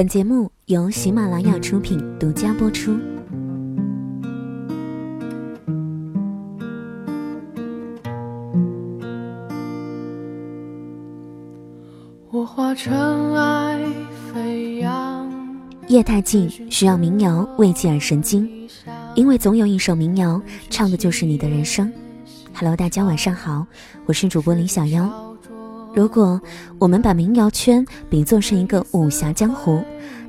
[0.00, 2.98] 本节目由喜马拉雅出品，独家播出。
[12.30, 13.78] 我化尘埃
[14.32, 15.30] 飞扬。
[15.88, 18.48] 夜太静，需要民谣慰藉耳神经，
[19.14, 20.40] 因为总有一首民谣
[20.70, 21.92] 唱的就是你的人生。
[22.54, 23.66] Hello，大家晚上好，
[24.06, 25.29] 我是主播林小妖。
[25.94, 26.40] 如果
[26.78, 29.82] 我们把民谣圈比作是一个武侠江湖，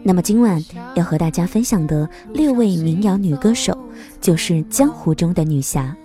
[0.03, 0.63] 那么今晚
[0.95, 3.77] 要和大家分享的六位民谣女歌手，
[4.19, 5.95] 就是江湖中的女侠。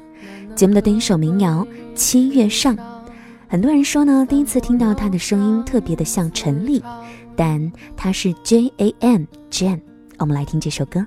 [0.54, 2.76] 节目的第一首民谣《七月上》，
[3.48, 6.82] 很多人说呢，第一次听到她的声音特别的像陈粒，
[7.34, 9.80] 但她是 J A M Jam。
[10.18, 11.06] 我们来听这首歌。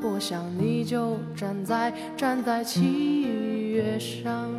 [0.00, 3.22] 我想你就站在站在七
[3.72, 4.50] 月上，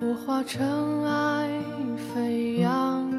[0.00, 1.48] 我化尘埃
[2.14, 3.10] 飞扬，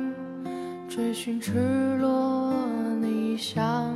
[0.90, 2.54] 追寻赤裸
[3.02, 3.96] 逆翔，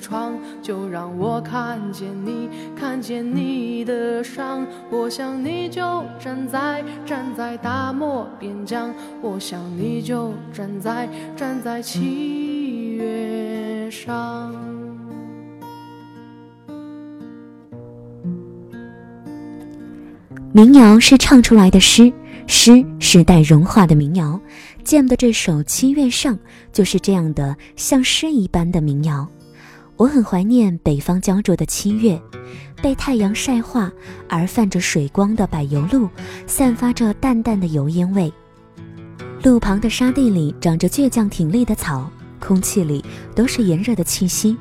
[0.00, 4.66] 窗，就让我看见你，看见你的伤。
[4.90, 11.08] 我想你就站在，站在大漠边疆，我想你就站在。
[11.36, 14.54] 站在七月上。
[20.52, 22.12] 民谣是唱出来的诗，
[22.46, 24.40] 诗是带融化的民谣。
[24.84, 26.34] Jam 的这首《七月上》
[26.72, 29.28] 就是这样的，像诗一般的民谣。
[30.00, 32.18] 我很怀念北方焦灼的七月，
[32.80, 33.92] 被太阳晒化
[34.30, 36.08] 而泛着水光的柏油路，
[36.46, 38.32] 散发着淡淡的油烟味。
[39.42, 44.56] 路旁的沙地里长着倔强挺立的草，空气里都是炎热的气息，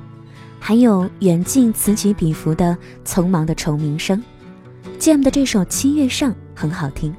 [0.59, 4.21] 还有远近此起彼伏的匆忙的虫鸣声。
[4.99, 7.15] Jam 的这首《七月上》很好听，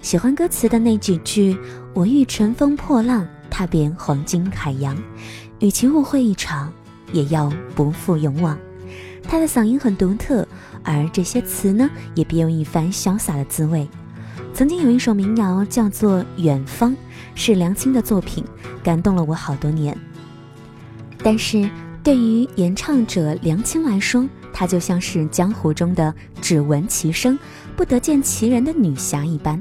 [0.00, 1.58] 喜欢歌词的那几句
[1.92, 4.96] ：“我欲乘风破浪，踏遍黄金海洋，
[5.58, 6.72] 与其误会一场，
[7.14, 8.58] 也要不负勇往。”
[9.26, 10.46] 他的嗓音很独特，
[10.82, 13.88] 而这些词呢，也别有一番潇洒的滋味。
[14.52, 16.92] 曾经有一首民谣叫做《远方》，
[17.34, 18.44] 是梁青的作品，
[18.82, 19.96] 感动了我好多年。
[21.22, 21.68] 但是
[22.02, 27.38] 对于演唱者梁青来说，她就像是江湖中的只闻其声
[27.74, 29.60] 不得见其人的女侠一般。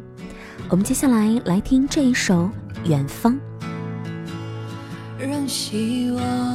[0.69, 2.43] 我们接下来来听这一首
[2.89, 3.33] 《远方》。
[5.17, 6.52] 让希望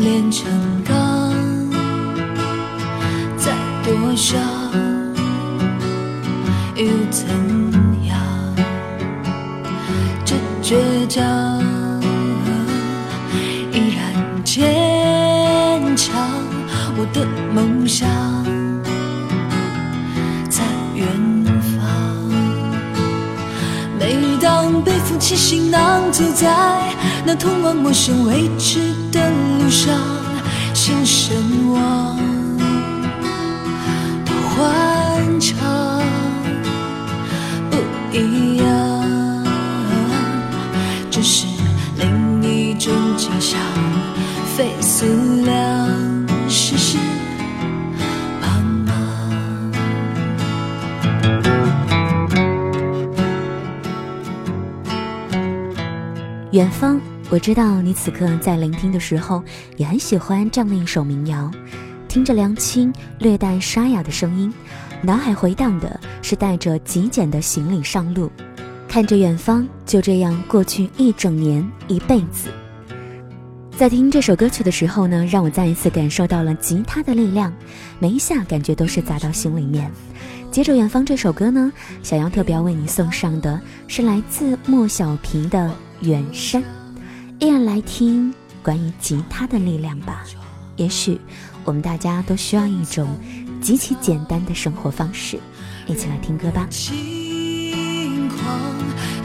[0.00, 0.50] 炼成
[0.82, 1.32] 钢，
[3.36, 3.52] 再
[3.84, 4.38] 多少？
[6.74, 7.28] 又怎
[8.06, 8.18] 样？
[10.24, 11.22] 这倔强
[13.72, 16.16] 依然坚强。
[16.96, 18.08] 我的梦想
[20.48, 20.64] 在
[20.94, 21.06] 远
[21.60, 21.78] 方。
[23.98, 26.48] 每当背负起行囊，走在
[27.26, 29.36] 那通往陌生未知的路
[29.70, 29.94] 上，
[30.74, 31.36] 心神
[31.72, 32.18] 往
[34.24, 35.56] 都欢畅。
[38.12, 38.64] 一样，
[41.12, 41.46] 只是
[41.96, 43.60] 另一种景象，
[44.56, 45.06] 非思
[45.44, 45.88] 量，
[46.48, 46.98] 世事
[48.42, 48.48] 茫
[48.84, 48.90] 茫。
[56.50, 57.00] 远方，
[57.30, 59.40] 我知道你此刻在聆听的时候，
[59.76, 61.48] 也很喜欢这样的一首民谣，
[62.08, 64.52] 听着梁清略带沙哑的声音，
[65.00, 68.28] 脑海回荡的是带着极简的行李上路，
[68.88, 72.48] 看着远方，就这样过去一整年，一辈子。
[73.76, 77.52] 在听这首歌曲的时候呢，让我再一次感受到了吉他的力量，
[78.00, 79.88] 每一下感觉都是砸到心里面。
[80.50, 81.72] 接着，远方这首歌呢，
[82.02, 85.68] 小杨特别要为你送上的是来自莫小平的
[86.00, 86.60] 《远山》，
[87.40, 88.32] 依然来听
[88.62, 90.22] 关于吉他的力量吧。
[90.76, 91.18] 也许
[91.64, 93.08] 我们大家都需要一种
[93.60, 95.38] 极其简单的生活方式，
[95.86, 96.68] 一起来听歌吧。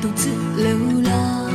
[0.01, 1.45] 独自流浪。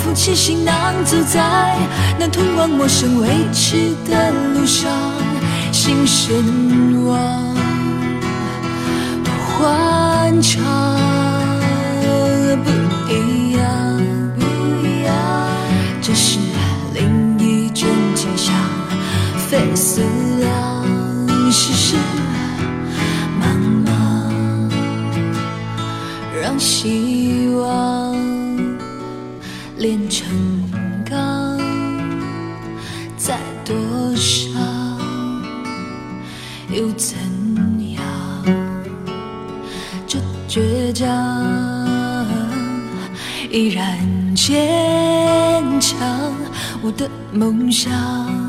[0.00, 1.76] 负起行囊，走在
[2.18, 4.90] 那通往陌生未知的路上，
[5.72, 7.47] 心神往
[9.58, 10.62] 欢畅，
[12.62, 12.70] 不
[13.12, 14.00] 一样，
[14.38, 14.40] 不
[14.86, 15.12] 一样。
[16.00, 16.38] 这是
[16.94, 18.54] 另一种景象，
[19.48, 20.00] 费思
[20.38, 20.86] 量，
[21.50, 21.96] 世事
[23.40, 23.46] 茫
[23.84, 23.90] 茫，
[26.40, 28.07] 让希望。
[43.50, 43.98] 依然
[44.34, 45.98] 坚强，
[46.82, 48.47] 我的梦想。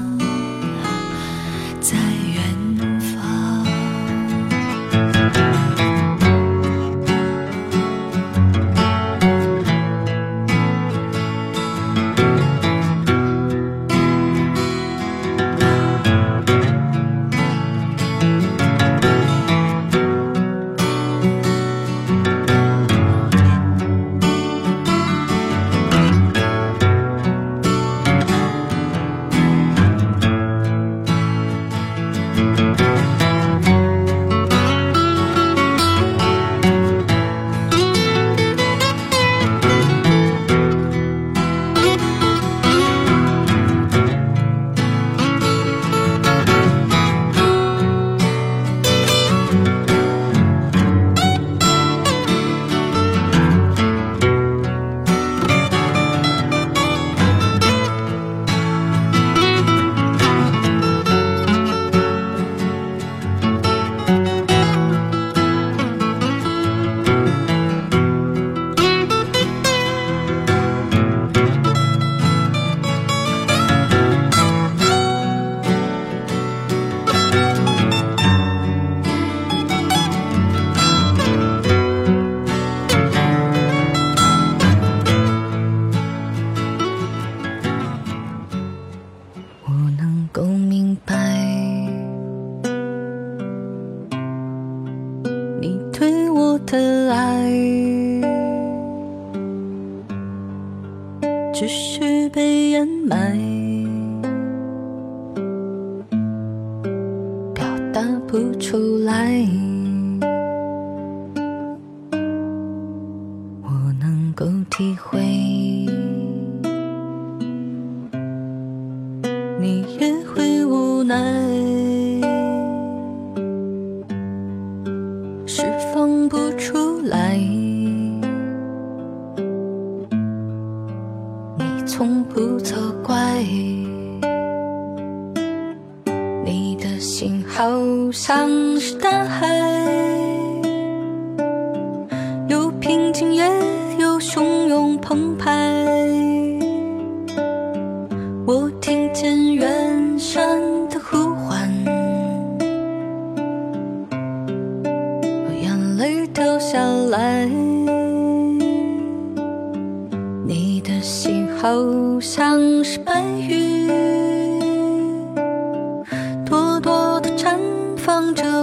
[121.10, 121.49] 날.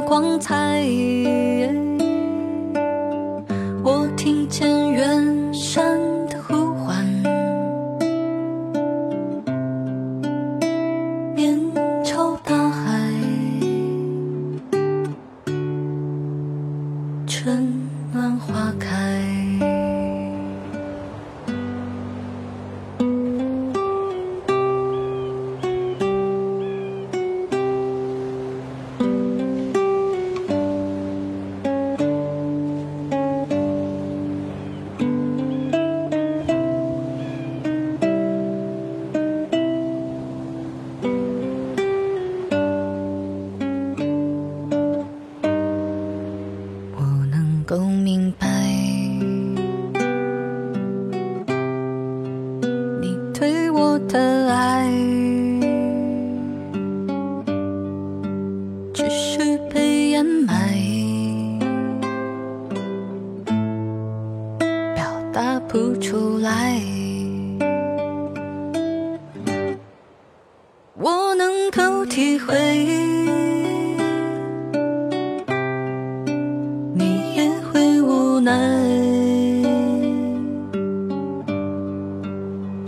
[0.06, 1.45] 光彩。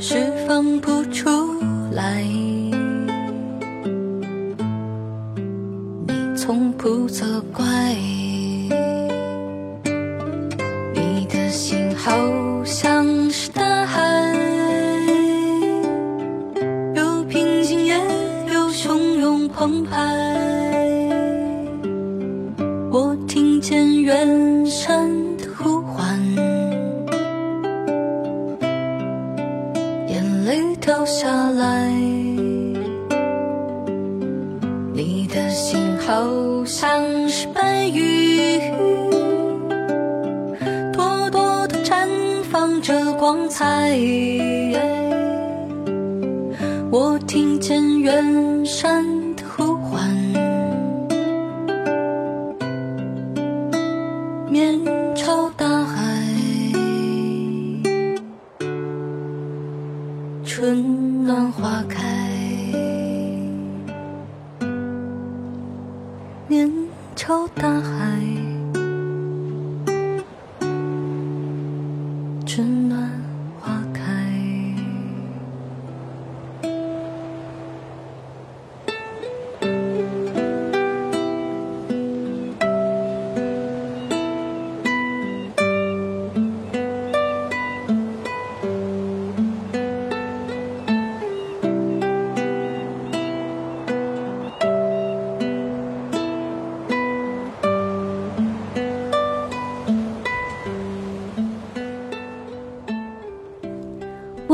[0.00, 1.28] 释放不出
[1.90, 2.22] 来。
[6.06, 7.66] 你从不责怪，
[42.98, 43.96] 的光彩。
[46.90, 49.04] 我听见远山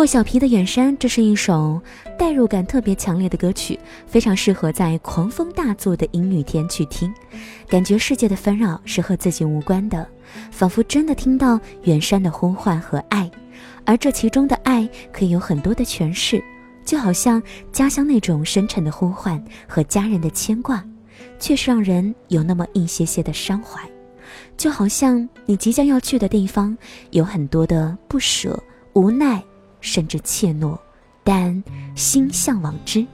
[0.06, 1.80] 小皮的《远山》，这是一首
[2.18, 7.12] 代入感特别强烈的歌曲，非常适合在狂风大作的阴雨天去听，
[7.68, 10.06] 感觉世界的纷扰是和自己无关的，
[10.50, 13.30] 仿佛真的听到远山的呼唤和爱，
[13.84, 16.42] 而这其中的爱可以有很多的诠释，
[16.84, 17.42] 就好像
[17.72, 20.84] 家乡那种深沉的呼唤和家人的牵挂，
[21.38, 23.80] 却是让人有那么一些些的伤怀，
[24.56, 26.76] 就好像你即将要去的地方
[27.10, 28.60] 有很多的不舍、
[28.94, 29.42] 无奈。
[29.84, 30.78] 甚至怯懦，
[31.22, 31.62] 但
[31.94, 33.06] 心向往之。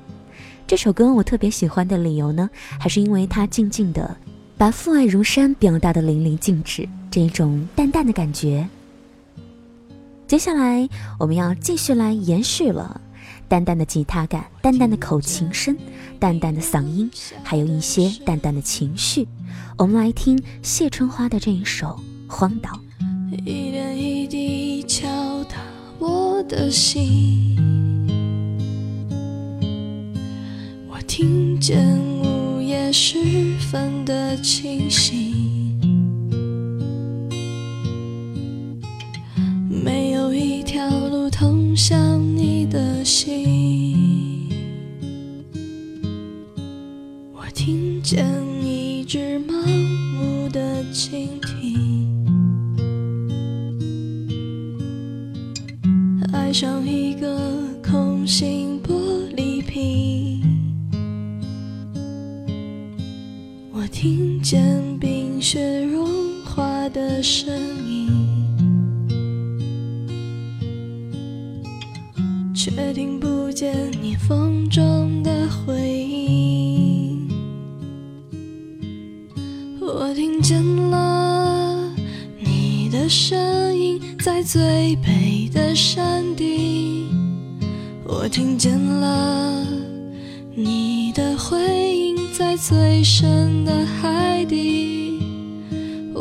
[0.68, 2.48] 这首歌我特别喜欢的理由呢，
[2.78, 4.16] 还是因为它静静的
[4.56, 8.68] 把父爱如山表达的淋漓尽致，这一种淡淡的感觉。
[10.28, 13.00] 接下来我们要继续来延续了，
[13.48, 15.76] 淡淡的吉他感，淡淡的口琴声，
[16.20, 17.10] 淡淡的嗓音，
[17.42, 19.26] 还有一些淡淡的情绪。
[19.76, 22.00] 我们来听谢春花的这一首
[22.32, 22.70] 《荒岛》。
[23.44, 25.08] 一点一滴敲
[25.44, 25.56] 打
[26.00, 27.54] 我的心，
[30.88, 31.78] 我听见
[32.22, 33.18] 午夜时
[33.58, 35.78] 分的清醒。
[39.68, 44.48] 没有一条路通向你的心，
[47.34, 48.24] 我听见
[67.32, 67.54] 声
[67.86, 68.10] 音，
[72.52, 73.72] 却听不见
[74.02, 77.28] 你风中的回音。
[79.80, 80.60] 我听见
[80.90, 81.94] 了
[82.40, 83.38] 你的声
[83.78, 87.06] 音，在最北的山顶，
[88.04, 89.64] 我听见了
[90.56, 91.60] 你的回
[91.96, 94.89] 音，在最深的海底，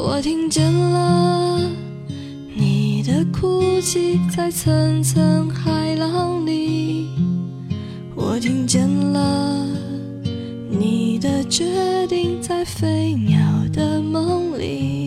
[0.02, 1.60] 我听见了
[2.56, 7.10] 你的哭泣，在层层海浪里，
[8.16, 9.68] 我听见了
[10.70, 13.38] 你的决定，在飞鸟
[13.74, 14.99] 的梦里。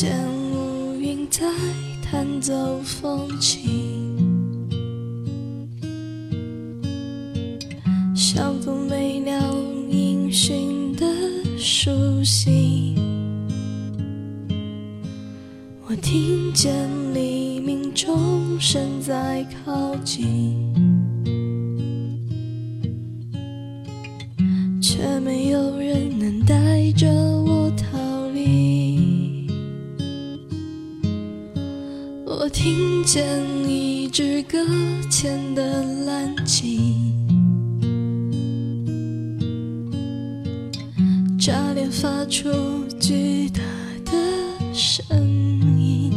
[0.00, 0.16] 见
[0.50, 1.46] 乌云在
[2.02, 4.16] 弹奏风琴，
[8.14, 9.54] 像封没了
[9.90, 11.04] 音讯的
[11.58, 12.96] 书信。
[15.86, 20.59] 我听见黎明钟声在靠近。
[34.22, 34.58] 是搁
[35.08, 37.10] 浅的蓝鲸。
[41.38, 42.50] 差点，发出
[43.00, 43.62] 巨大
[44.04, 44.12] 的
[44.74, 45.16] 声
[45.78, 46.12] 音。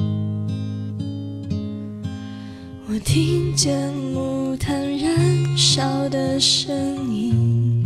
[2.89, 6.75] 我听见木炭燃烧的声
[7.09, 7.85] 音，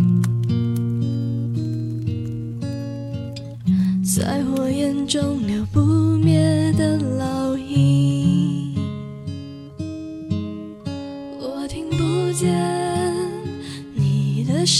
[4.04, 5.80] 在火焰中留不
[6.18, 6.98] 灭的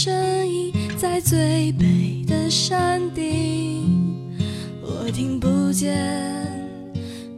[0.00, 2.06] 声音，在最北。
[2.48, 4.32] 山顶，
[4.80, 5.98] 我听不见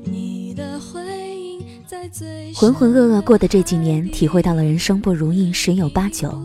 [0.05, 1.01] 你的回
[1.41, 1.61] 应。
[1.87, 6.39] 在最浑浑噩噩过的这几年，体会到了人生不如意十有八九，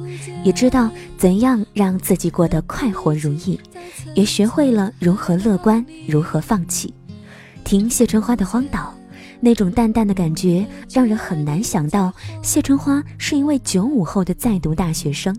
[0.43, 3.59] 也知道怎样让自己过得快活如意，
[4.15, 6.93] 也学会了如何乐观，如何放弃。
[7.65, 8.79] 听谢春花的《荒岛》，
[9.41, 15.37] 那种淡淡的感觉，让人很难想到谢春花是一位九五后的在读大学生。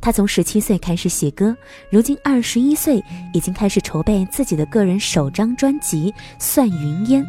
[0.00, 1.54] 他从十七岁开始写歌，
[1.90, 7.22] 如今二十一岁，已经开始筹备自己的个人首张专辑《算云烟》。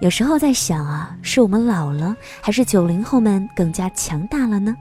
[0.00, 4.76] 有时候在想啊，是我们老了，还是九零后们更加强大了呢？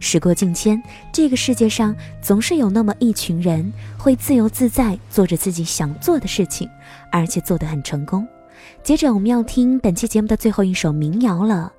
[0.00, 6.68] 时过境迁，这个世界上总是有那么一群人，会自由自在做着自己想做的事情，
[7.12, 8.26] 而且做得很成功。
[8.82, 11.72] 接着我们要听本期节目的最后一首民谣了，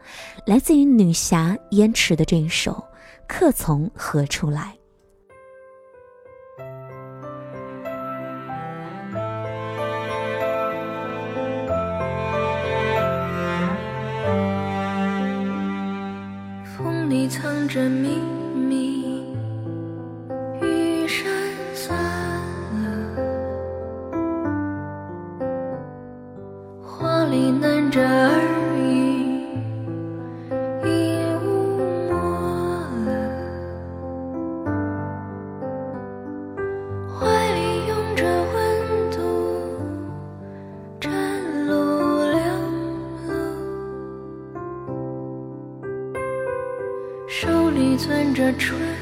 [0.45, 2.83] 来自于女侠燕池的这一首。
[3.33, 4.75] 客从何处来？
[16.75, 18.19] 风里藏着秘
[18.53, 19.23] 密，
[20.61, 21.25] 雨伞
[21.73, 21.97] 散
[22.83, 22.89] 了，
[26.83, 28.01] 花里难着
[47.91, 49.00] 你存着春。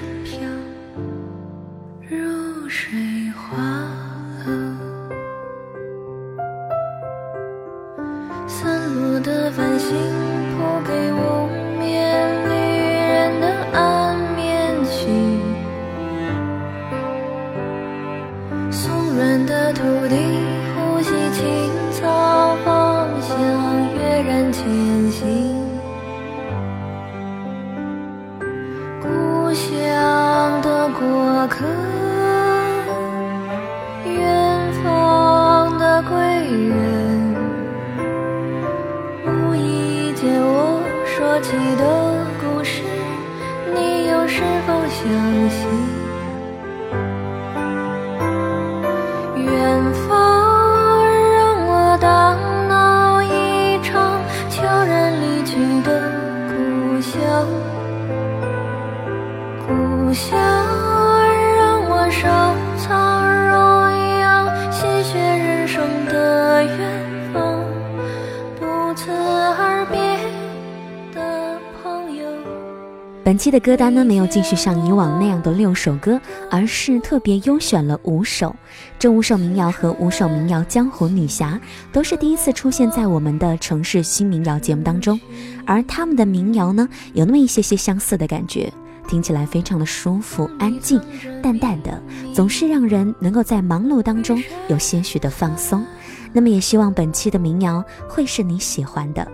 [73.50, 76.20] 的歌单呢，没有继续像以往那样的六首歌，
[76.52, 78.56] 而是特别优选了五首。
[78.98, 81.60] 这五首民谣和五首民谣江湖女侠
[81.92, 85.20] 都是第一次出现在我们的城市新民谣节目当中，
[85.66, 88.72] 而他们的民谣呢，有那么一些些相似的感觉，
[89.08, 91.02] 听起来非常的舒服、安静、
[91.42, 92.02] 淡淡的，
[92.34, 95.86] 总是让人能够在忙碌当中有些许的放松。
[96.32, 99.28] 那么也希望本期的民谣会是你喜欢的。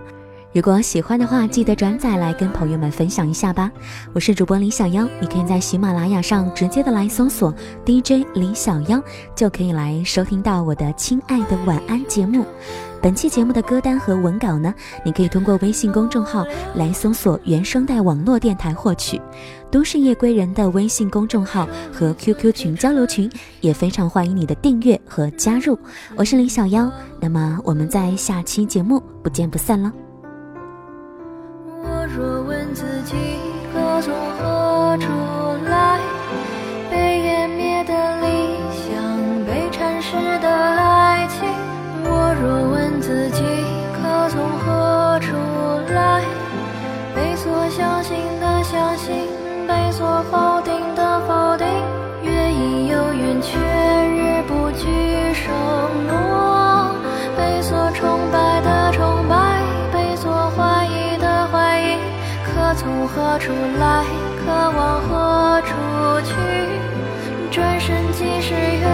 [0.56, 3.70] 如果喜欢的话，记得转载来跟朋友们分享一下吧。
[4.14, 7.54] 我是主播李小妖，你可以在喜马拉雅上直接的来搜索
[7.86, 9.04] DJ 李小妖，
[9.36, 12.46] 就可以来收听到我的亲爱的晚安节目。
[13.02, 19.22] 本期节目的歌单和文稿呢，你可以通过微信公众号来搜索原声带网络电台获取。
[19.70, 25.78] 都市夜归人的微信公众号和 QQ 群交流群也非常欢迎你的订阅和加入。
[26.16, 26.90] 我是李小妖，
[27.20, 29.92] 那么我们在下期节目不见不散了
[34.06, 35.08] 从何处
[35.68, 35.98] 来？
[36.92, 38.94] 被湮灭的理想，
[39.48, 41.50] 被蚕食的爱情。
[42.04, 43.42] 我若问自己，
[43.98, 45.34] 可从何处
[45.92, 46.22] 来？
[47.16, 49.26] 被所相信的相信，
[49.68, 51.66] 被所否定的否定。
[52.22, 56.05] 月影有圆缺，日不惧生。
[63.36, 64.06] 何处来？
[64.40, 65.76] 渴望何处
[66.24, 66.32] 去？
[67.52, 68.85] 转身即是远。